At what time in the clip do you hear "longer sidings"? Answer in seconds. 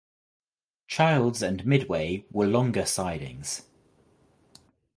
2.47-3.65